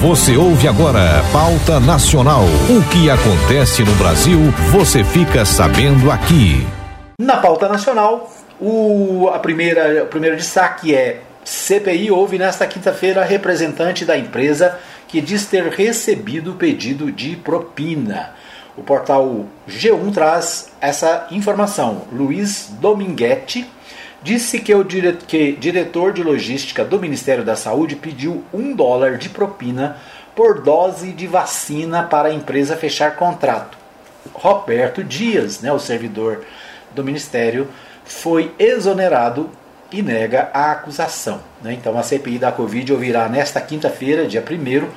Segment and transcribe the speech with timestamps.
[0.00, 2.44] Você ouve agora Pauta Nacional.
[2.70, 4.38] O que acontece no Brasil,
[4.70, 6.64] você fica sabendo aqui.
[7.20, 14.04] Na Pauta Nacional, o, a primeira, o primeiro destaque é CPI houve nesta quinta-feira representante
[14.04, 18.34] da empresa que diz ter recebido pedido de propina.
[18.76, 22.02] O portal G1 traz essa informação.
[22.12, 23.68] Luiz Dominguete
[24.22, 29.16] disse que o dire que diretor de logística do Ministério da Saúde pediu um dólar
[29.16, 29.96] de propina
[30.34, 33.76] por dose de vacina para a empresa fechar contrato.
[34.32, 36.44] Roberto Dias, né, o servidor
[36.94, 37.68] do Ministério,
[38.04, 39.50] foi exonerado
[39.90, 41.40] e nega a acusação.
[41.62, 41.72] Né?
[41.72, 44.88] Então a CPI da Covid ouvirá nesta quinta-feira, dia 1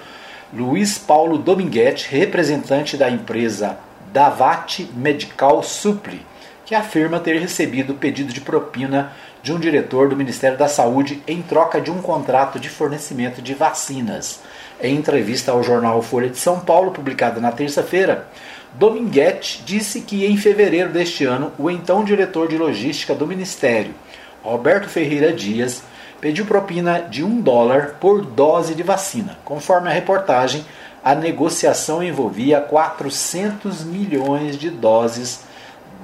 [0.53, 3.77] Luiz Paulo Dominguete, representante da empresa
[4.11, 6.25] Davat Medical Supli,
[6.71, 9.11] que afirma ter recebido pedido de propina
[9.43, 13.53] de um diretor do Ministério da Saúde em troca de um contrato de fornecimento de
[13.53, 14.39] vacinas.
[14.81, 18.25] Em entrevista ao jornal Folha de São Paulo, publicada na terça-feira,
[18.73, 23.93] Dominguete disse que em fevereiro deste ano, o então diretor de logística do Ministério,
[24.41, 25.83] Roberto Ferreira Dias,
[26.21, 29.37] pediu propina de um dólar por dose de vacina.
[29.43, 30.63] Conforme a reportagem,
[31.03, 35.50] a negociação envolvia 400 milhões de doses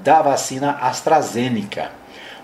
[0.08, 1.92] da vacina AstraZeneca.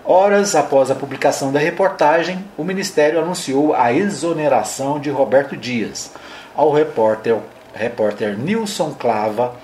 [0.04, 6.12] Horas após a publicação da reportagem, o Ministério anunciou a exoneração de Roberto Dias.
[6.54, 7.38] Ao repórter,
[7.72, 9.54] repórter Nilson Clava,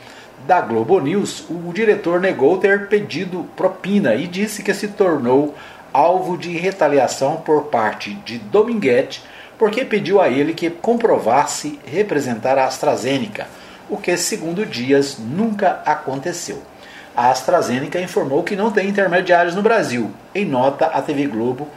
[0.47, 5.55] da Globo News, o diretor negou ter pedido propina e disse que se tornou
[5.93, 9.23] alvo de retaliação por parte de Dominguete
[9.59, 13.47] porque pediu a ele que comprovasse representar a AstraZeneca,
[13.91, 16.63] o que, segundo Dias, nunca aconteceu
[17.17, 20.11] a AstraZeneca informou que não tem intermediários no Brasil.
[20.35, 21.69] Em nota à TV Globo,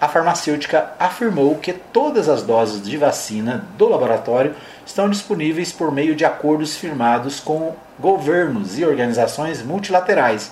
[0.00, 6.16] a farmacêutica afirmou que todas as doses de vacina do laboratório estão disponíveis por meio
[6.16, 10.50] de acordos firmados com governos e organizações multilaterais,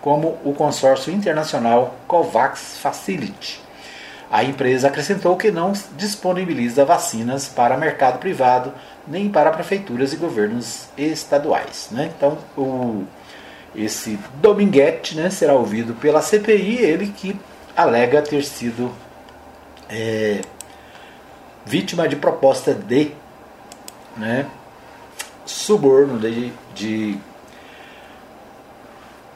[0.00, 3.60] como o consórcio internacional COVAX Facility.
[4.30, 8.72] A empresa acrescentou que não disponibiliza vacinas para mercado privado
[9.08, 11.88] nem para prefeituras e governos estaduais.
[11.90, 12.12] Né?
[12.16, 13.04] Então, o
[13.74, 17.38] esse Dominguete né, será ouvido pela CPI, ele que
[17.76, 18.92] alega ter sido
[19.88, 20.40] é,
[21.64, 23.12] vítima de proposta de
[24.16, 24.46] né,
[25.46, 27.18] suborno de, de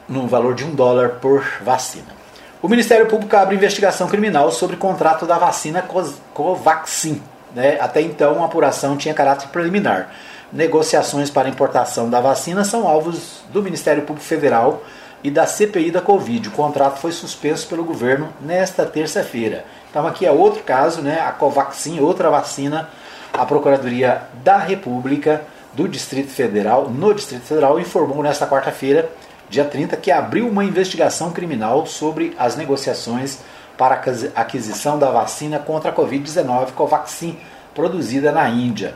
[0.07, 2.15] no valor de um dólar por vacina.
[2.61, 5.87] O Ministério Público abre investigação criminal sobre contrato da vacina
[6.33, 7.21] Covaxin.
[7.53, 7.77] Né?
[7.79, 10.09] Até então, a apuração tinha caráter preliminar
[10.55, 14.81] negociações para importação da vacina são alvos do Ministério Público Federal
[15.21, 16.47] e da CPI da Covid.
[16.47, 19.65] O contrato foi suspenso pelo governo nesta terça-feira.
[19.89, 21.19] Então aqui é outro caso, né?
[21.19, 22.89] A Covaxin, outra vacina,
[23.33, 25.41] a Procuradoria da República
[25.73, 29.09] do Distrito Federal, no Distrito Federal, informou nesta quarta-feira,
[29.49, 33.39] dia 30, que abriu uma investigação criminal sobre as negociações
[33.77, 37.37] para a aquisição da vacina contra a Covid-19 Covaxin,
[37.73, 38.95] produzida na Índia.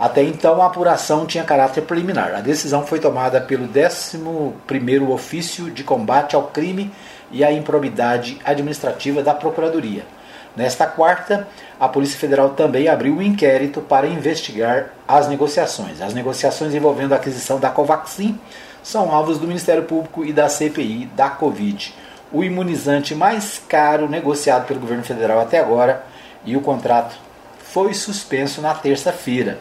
[0.00, 2.34] Até então, a apuração tinha caráter preliminar.
[2.34, 6.90] A decisão foi tomada pelo 11º Ofício de Combate ao Crime
[7.30, 10.06] e à Improbidade Administrativa da Procuradoria.
[10.56, 11.46] Nesta quarta,
[11.78, 16.00] a Polícia Federal também abriu um inquérito para investigar as negociações.
[16.00, 18.40] As negociações envolvendo a aquisição da Covaxin
[18.82, 21.94] são alvos do Ministério Público e da CPI da Covid.
[22.32, 26.02] O imunizante mais caro negociado pelo governo federal até agora
[26.42, 27.14] e o contrato
[27.58, 29.58] foi suspenso na terça-feira.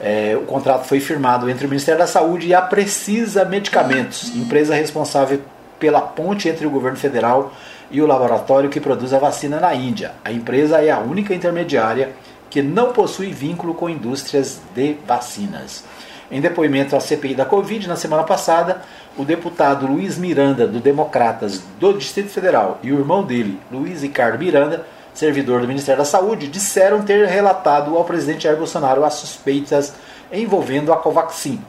[0.00, 4.74] É, o contrato foi firmado entre o Ministério da Saúde e a Precisa Medicamentos, empresa
[4.74, 5.40] responsável
[5.78, 7.52] pela ponte entre o governo federal
[7.90, 10.12] e o laboratório que produz a vacina na Índia.
[10.24, 12.12] A empresa é a única intermediária
[12.48, 15.84] que não possui vínculo com indústrias de vacinas.
[16.30, 18.82] Em depoimento à CPI da Covid, na semana passada,
[19.18, 24.38] o deputado Luiz Miranda, do Democratas do Distrito Federal, e o irmão dele, Luiz Ricardo
[24.38, 29.94] Miranda, servidor do Ministério da Saúde, disseram ter relatado ao presidente Jair Bolsonaro as suspeitas
[30.32, 31.60] envolvendo a Covaxin.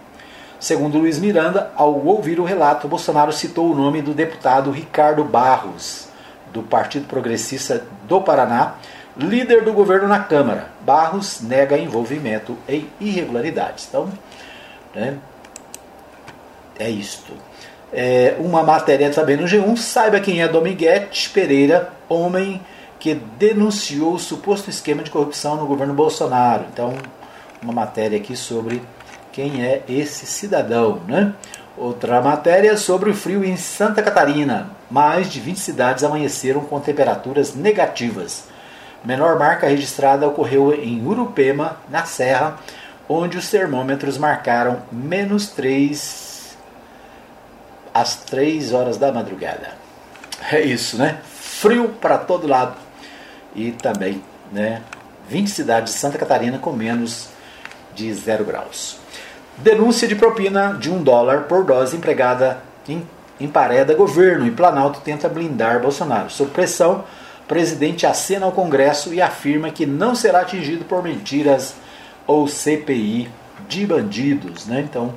[0.60, 6.08] Segundo Luiz Miranda, ao ouvir o relato, Bolsonaro citou o nome do deputado Ricardo Barros,
[6.54, 8.76] do Partido Progressista do Paraná,
[9.18, 10.70] líder do governo na Câmara.
[10.80, 13.88] Barros nega envolvimento em irregularidades.
[13.90, 14.10] Então,
[14.96, 15.18] né,
[16.80, 17.34] é isto.
[17.92, 22.62] É, uma matéria também no G1, saiba quem é Dominguete Pereira, homem
[23.04, 26.64] que denunciou o suposto esquema de corrupção no governo Bolsonaro.
[26.72, 26.94] Então,
[27.62, 28.82] uma matéria aqui sobre
[29.30, 31.34] quem é esse cidadão, né?
[31.78, 34.70] Outra matéria sobre o frio em Santa Catarina.
[34.90, 38.46] Mais de 20 cidades amanheceram com temperaturas negativas.
[39.04, 42.58] Menor marca registrada ocorreu em Urupema, na Serra,
[43.10, 46.56] onde os termômetros marcaram menos 3
[47.94, 49.72] às 3 horas da madrugada.
[50.50, 51.20] É isso, né?
[51.26, 52.93] Frio para todo lado.
[53.56, 54.22] E também,
[54.52, 54.82] né?
[55.30, 57.30] 20 cidades de Santa Catarina com menos
[57.96, 58.98] de 0 graus.
[59.58, 63.08] Denúncia de propina de um dólar por dose empregada em,
[63.40, 66.30] em pareda governo e Planalto tenta blindar Bolsonaro.
[66.30, 67.04] Sob pressão,
[67.48, 71.76] presidente acena ao Congresso e afirma que não será atingido por mentiras
[72.26, 73.30] ou CPI
[73.68, 74.66] de bandidos.
[74.66, 74.82] Né?
[74.82, 75.14] Então,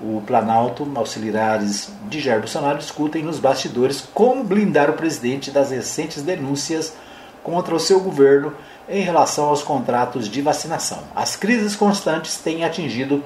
[0.00, 6.22] o Planalto, auxiliares de Jair Bolsonaro discutem nos bastidores como blindar o presidente das recentes
[6.22, 6.94] denúncias
[7.42, 8.54] contra o seu governo
[8.88, 10.98] em relação aos contratos de vacinação.
[11.14, 13.22] As crises constantes têm atingido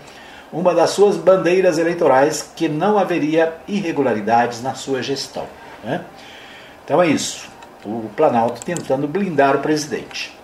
[0.52, 5.46] uma das suas bandeiras eleitorais que não haveria irregularidades na sua gestão.
[5.82, 6.02] Né?
[6.84, 7.48] Então é isso.
[7.84, 10.38] O Planalto tentando blindar o presidente.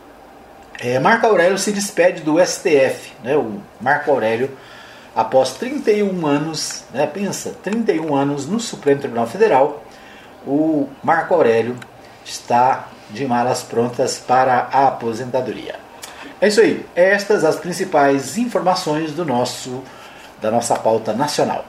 [0.78, 3.12] É, Marco Aurélio se despede do STF.
[3.22, 3.36] Né?
[3.36, 4.50] O Marco Aurélio,
[5.14, 7.06] após 31 anos, né?
[7.06, 9.84] pensa, 31 anos no Supremo Tribunal Federal,
[10.46, 11.76] o Marco Aurélio
[12.24, 15.76] está de malas prontas para a aposentadoria.
[16.40, 16.84] É isso aí.
[16.94, 19.82] Estas as principais informações do nosso
[20.40, 21.64] da nossa pauta nacional.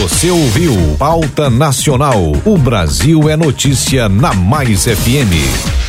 [0.00, 2.20] Você ouviu Pauta Nacional.
[2.44, 5.83] O Brasil é notícia na Mais FM.